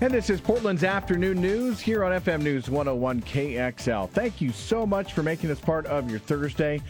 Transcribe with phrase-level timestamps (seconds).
[0.00, 4.08] And this is Portland's afternoon news here on FM News 101 KXL.
[4.10, 6.80] Thank you so much for making us part of your Thursday.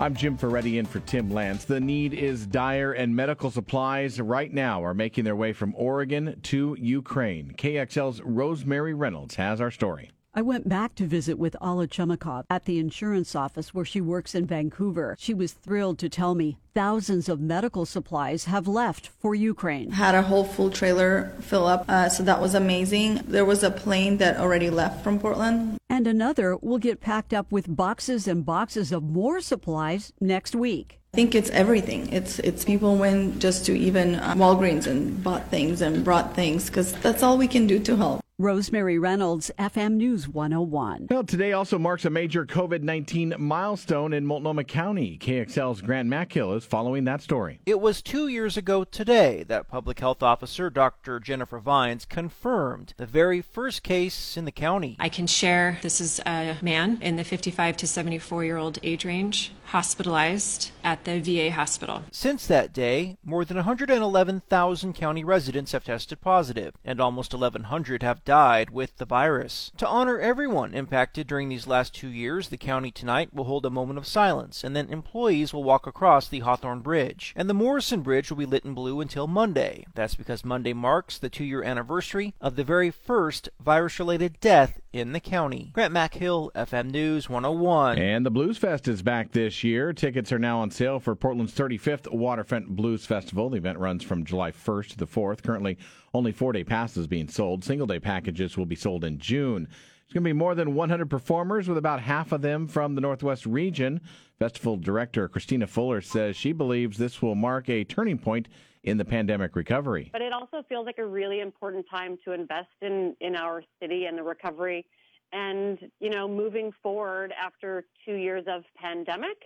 [0.00, 1.64] I'm Jim Ferretti in for Tim Lance.
[1.64, 6.40] The need is dire, and medical supplies right now are making their way from Oregon
[6.42, 7.54] to Ukraine.
[7.56, 10.10] KXL's Rosemary Reynolds has our story.
[10.38, 14.34] I went back to visit with Alla Chumikov at the insurance office where she works
[14.34, 15.16] in Vancouver.
[15.18, 19.92] She was thrilled to tell me thousands of medical supplies have left for Ukraine.
[19.92, 23.22] Had a whole full trailer fill up, uh, so that was amazing.
[23.26, 25.78] There was a plane that already left from Portland.
[25.88, 31.00] And another will get packed up with boxes and boxes of more supplies next week.
[31.14, 32.12] I think it's everything.
[32.12, 36.66] It's it's people went just to even uh, Walgreens and bought things and brought things
[36.66, 38.20] because that's all we can do to help.
[38.38, 41.06] Rosemary Reynolds, FM News 101.
[41.08, 45.16] Well, today also marks a major COVID 19 milestone in Multnomah County.
[45.18, 47.60] KXL's Grant McHill is following that story.
[47.64, 51.18] It was two years ago today that Public Health Officer Dr.
[51.18, 54.96] Jennifer Vines confirmed the very first case in the county.
[55.00, 59.06] I can share this is a man in the 55 to 74 year old age
[59.06, 62.02] range hospitalized at the VA hospital.
[62.12, 68.24] Since that day, more than 111,000 county residents have tested positive, and almost 1,100 have
[68.26, 69.72] died with the virus.
[69.78, 73.70] To honor everyone impacted during these last two years, the county tonight will hold a
[73.70, 77.32] moment of silence, and then employees will walk across the Hawthorne Bridge.
[77.34, 79.86] And the Morrison Bridge will be lit in blue until Monday.
[79.94, 84.80] That's because Monday marks the two year anniversary of the very first virus related death
[84.96, 85.70] in the county.
[85.74, 87.98] Grant McHill, FM News 101.
[87.98, 89.92] And the Blues Fest is back this year.
[89.92, 93.50] Tickets are now on sale for Portland's 35th Waterfront Blues Festival.
[93.50, 95.42] The event runs from July 1st to the 4th.
[95.42, 95.76] Currently,
[96.14, 97.62] only four day passes being sold.
[97.62, 99.64] Single day packages will be sold in June.
[99.64, 103.00] There's going to be more than 100 performers, with about half of them from the
[103.00, 104.00] Northwest region.
[104.38, 108.48] Festival director Christina Fuller says she believes this will mark a turning point
[108.86, 110.08] in the pandemic recovery.
[110.12, 114.06] But it also feels like a really important time to invest in, in our city
[114.06, 114.86] and the recovery.
[115.32, 119.36] And, you know, moving forward after two years of pandemic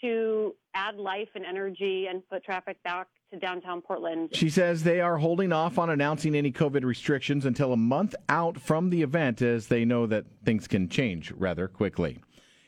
[0.00, 4.30] to add life and energy and foot traffic back to downtown Portland.
[4.32, 8.60] She says they are holding off on announcing any COVID restrictions until a month out
[8.60, 12.20] from the event as they know that things can change rather quickly.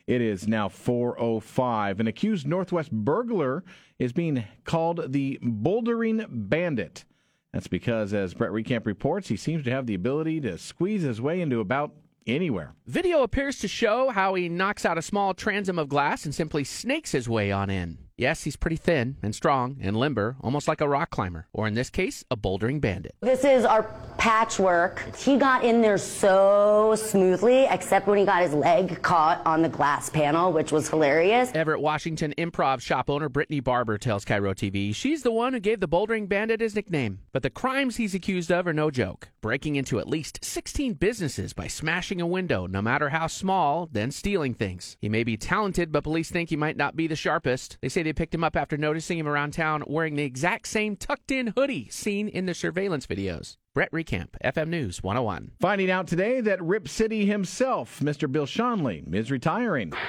[0.09, 2.01] It is now 4:05.
[2.01, 3.63] An accused Northwest burglar
[3.99, 7.05] is being called the Bouldering Bandit.
[7.53, 11.21] That's because, as Brett Reckamp reports, he seems to have the ability to squeeze his
[11.21, 11.93] way into about
[12.27, 12.75] anywhere.
[12.87, 16.65] Video appears to show how he knocks out a small transom of glass and simply
[16.65, 17.99] snakes his way on in.
[18.17, 21.75] Yes, he's pretty thin and strong and limber, almost like a rock climber, or in
[21.75, 23.15] this case, a bouldering bandit.
[23.21, 23.83] This is our
[24.19, 25.17] patchwork.
[25.17, 29.69] He got in there so smoothly, except when he got his leg caught on the
[29.69, 31.51] glass panel, which was hilarious.
[31.55, 35.81] Everett Washington improv shop owner Brittany Barber tells KIRO TV she's the one who gave
[35.81, 37.21] the bouldering bandit his nickname.
[37.33, 39.29] But the crimes he's accused of are no joke.
[39.41, 44.11] Breaking into at least 16 businesses by smashing a window, no matter how small, then
[44.11, 44.97] stealing things.
[45.01, 47.79] He may be talented, but police think he might not be the sharpest.
[47.81, 50.97] They say they picked him up after noticing him around town wearing the exact same
[50.97, 53.57] tucked in hoodie seen in the surveillance videos.
[53.79, 55.53] Brett Reckamp, FM News 101.
[55.61, 58.29] Finding out today that Rip City himself, Mr.
[58.29, 59.91] Bill Schonely, is retiring.
[59.91, 60.01] Rip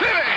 [0.00, 0.32] City!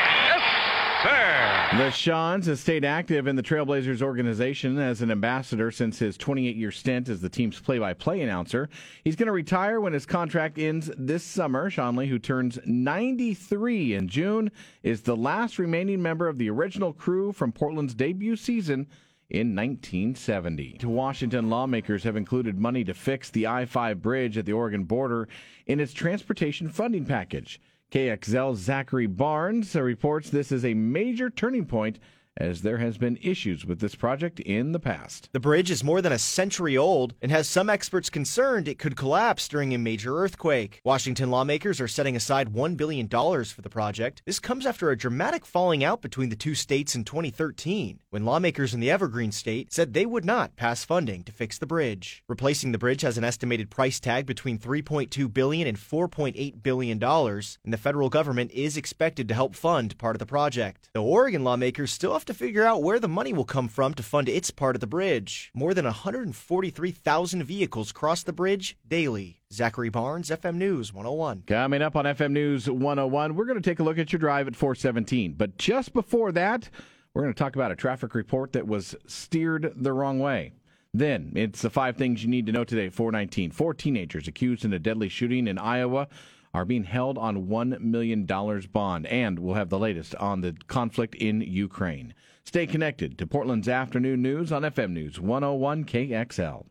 [1.05, 6.17] Yes, The Schonz has stayed active in the Trailblazers organization as an ambassador since his
[6.17, 8.67] 28 year stint as the team's play by play announcer.
[9.05, 11.71] He's going to retire when his contract ends this summer.
[11.71, 14.51] Schonely, who turns 93 in June,
[14.83, 18.87] is the last remaining member of the original crew from Portland's debut season
[19.31, 20.79] in 1970.
[20.83, 25.29] Washington lawmakers have included money to fix the I 5 bridge at the Oregon border
[25.65, 27.61] in its transportation funding package.
[27.91, 31.97] KXL's Zachary Barnes reports this is a major turning point
[32.37, 35.29] as there has been issues with this project in the past.
[35.33, 38.95] The bridge is more than a century old and has some experts concerned it could
[38.95, 40.81] collapse during a major earthquake.
[40.83, 44.21] Washington lawmakers are setting aside $1 billion for the project.
[44.25, 48.73] This comes after a dramatic falling out between the two states in 2013, when lawmakers
[48.73, 52.23] in the Evergreen state said they would not pass funding to fix the bridge.
[52.27, 57.73] Replacing the bridge has an estimated price tag between $3.2 billion and $4.8 billion, and
[57.73, 60.89] the federal government is expected to help fund part of the project.
[60.93, 64.03] The Oregon lawmakers still tough to figure out where the money will come from to
[64.03, 65.49] fund its part of the bridge.
[65.55, 69.41] More than 143,000 vehicles cross the bridge daily.
[69.51, 71.43] Zachary Barnes, FM News 101.
[71.47, 74.47] Coming up on FM News 101, we're going to take a look at your drive
[74.47, 75.33] at 417.
[75.33, 76.69] But just before that,
[77.15, 80.53] we're going to talk about a traffic report that was steered the wrong way.
[80.93, 82.89] Then, it's the five things you need to know today.
[82.89, 83.49] 419.
[83.49, 86.07] Four teenagers accused in a deadly shooting in Iowa
[86.53, 89.05] are being held on $1 million bond.
[89.07, 92.13] And we'll have the latest on the conflict in Ukraine.
[92.43, 96.65] Stay connected to Portland's afternoon news on FM News 101 KXL.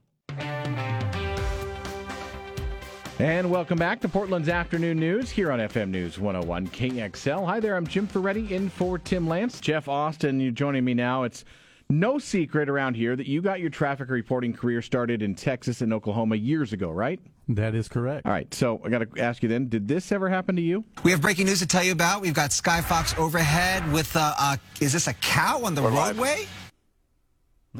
[3.20, 7.46] And welcome back to Portland's afternoon news here on FM News 101 KXL.
[7.46, 9.60] Hi there, I'm Jim Ferretti in for Tim Lance.
[9.60, 11.24] Jeff Austin, you're joining me now.
[11.24, 11.44] It's
[11.90, 15.92] no secret around here that you got your traffic reporting career started in Texas and
[15.92, 17.20] Oklahoma years ago, right?
[17.48, 18.26] That is correct.
[18.26, 20.84] All right, so I got to ask you then, did this ever happen to you?
[21.02, 22.22] We have breaking news to tell you about.
[22.22, 26.46] We've got Sky Fox overhead with, uh, uh is this a cow on the roadway?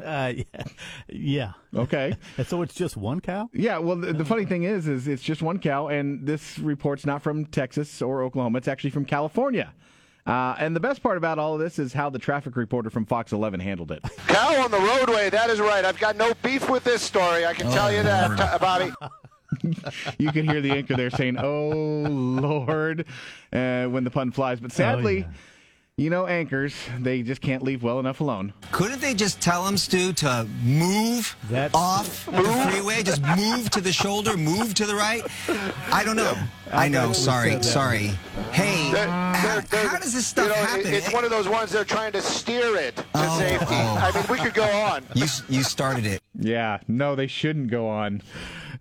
[0.03, 0.63] Uh, yeah.
[1.09, 1.51] yeah.
[1.75, 2.15] Okay.
[2.45, 3.49] so it's just one cow?
[3.53, 3.77] Yeah.
[3.77, 7.21] Well, the, the, funny thing is, is it's just one cow, and this report's not
[7.21, 8.57] from Texas or Oklahoma.
[8.57, 9.73] It's actually from California.
[10.25, 13.05] Uh, and the best part about all of this is how the traffic reporter from
[13.05, 14.03] Fox 11 handled it.
[14.27, 15.29] Cow on the roadway.
[15.29, 15.83] That is right.
[15.83, 17.45] I've got no beef with this story.
[17.45, 18.91] I can oh, tell you that, Bobby.
[20.17, 23.05] you can hear the anchor there saying, "Oh Lord,"
[23.51, 24.59] uh, when the pun flies.
[24.59, 25.25] But sadly.
[25.27, 25.37] Oh, yeah
[26.01, 28.53] you know, anchors, they just can't leave well enough alone.
[28.71, 31.75] Couldn't they just tell them, Stu, to move That's...
[31.75, 33.03] off the freeway?
[33.03, 35.23] Just move to the shoulder, move to the right?
[35.91, 36.33] I don't know.
[36.71, 37.13] I, I know.
[37.13, 38.11] Sorry, sorry.
[38.51, 40.93] Hey, they're, they're, they're, how does this stuff you know, happen?
[40.93, 43.65] It's one of those ones they're trying to steer it to oh, safety.
[43.69, 43.99] Oh.
[44.01, 45.03] I mean, we could go on.
[45.13, 46.23] You, you started it.
[46.33, 48.23] Yeah, no, they shouldn't go on.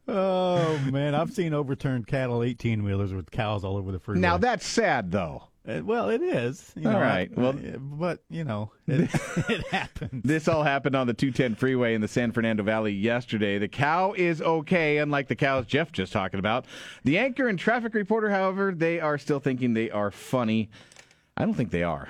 [0.09, 1.15] Oh, man.
[1.15, 4.21] I've seen overturned cattle 18 wheelers with cows all over the freeway.
[4.21, 5.50] Now, that's sad, though.
[5.69, 6.73] Uh, well, it is.
[6.75, 7.37] You all know, right.
[7.37, 9.11] Well, but you know, it,
[9.49, 10.23] it happens.
[10.25, 13.59] This all happened on the 210 freeway in the San Fernando Valley yesterday.
[13.59, 16.65] The cow is okay, unlike the cows Jeff just talking about.
[17.05, 20.71] The anchor and traffic reporter, however, they are still thinking they are funny.
[21.37, 22.09] I don't think they are.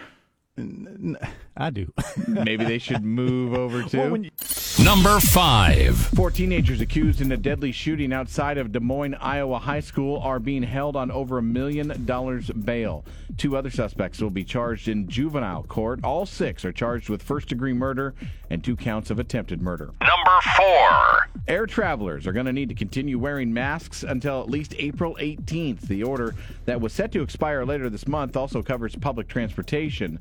[1.57, 1.93] I do.
[2.29, 3.99] Maybe they should move over to.
[3.99, 4.31] Well, you...
[4.85, 5.97] Number five.
[5.97, 10.39] Four teenagers accused in a deadly shooting outside of Des Moines, Iowa High School are
[10.39, 13.05] being held on over a million dollars bail.
[13.37, 16.01] Two other suspects will be charged in juvenile court.
[16.03, 18.15] All six are charged with first degree murder
[18.49, 19.91] and two counts of attempted murder.
[20.01, 21.29] Number four.
[21.47, 25.83] Air travelers are going to need to continue wearing masks until at least April 18th.
[25.83, 26.35] The order
[26.65, 30.19] that was set to expire later this month also covers public transportation.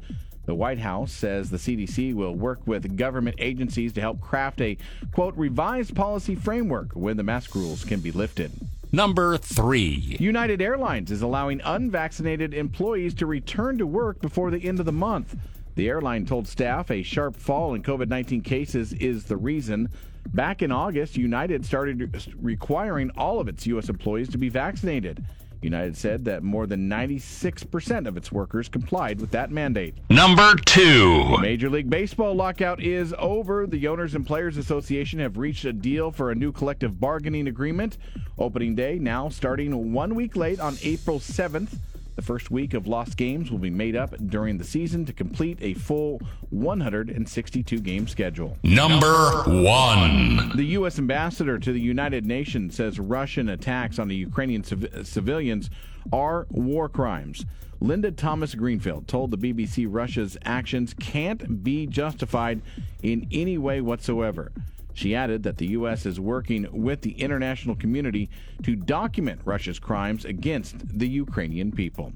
[0.50, 4.80] The White House says the CDC will work with government agencies to help craft a,
[5.12, 8.52] quote, revised policy framework when the mask rules can be lifted.
[8.92, 10.18] Number three.
[10.20, 14.92] United Airlines is allowing unvaccinated employees to return to work before the end of the
[14.92, 15.36] month.
[15.76, 19.90] The airline told staff a sharp fall in COVID 19 cases is the reason.
[20.34, 23.88] Back in August, United started requiring all of its U.S.
[23.88, 25.24] employees to be vaccinated.
[25.62, 29.96] United said that more than 96% of its workers complied with that mandate.
[30.10, 31.38] Number two.
[31.40, 33.68] Major League Baseball lockout is over.
[33.68, 37.98] The Owners and Players Association have reached a deal for a new collective bargaining agreement.
[38.38, 41.78] Opening day now starting one week late on April 7th.
[42.20, 45.58] The first week of lost games will be made up during the season to complete
[45.62, 46.20] a full
[46.50, 48.58] 162 game schedule.
[48.62, 50.52] Number one.
[50.54, 51.00] The U.S.
[51.00, 55.70] ambassador to the United Nations says Russian attacks on the Ukrainian civ- civilians
[56.12, 57.46] are war crimes.
[57.80, 62.62] Linda Thomas Greenfield told the BBC Russia's actions can't be justified
[63.02, 64.52] in any way whatsoever.
[65.00, 66.06] She added that the U.S.
[66.06, 68.30] is working with the international community
[68.64, 72.12] to document Russia's crimes against the Ukrainian people.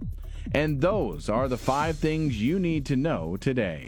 [0.53, 3.81] And those are the five things you need to know today.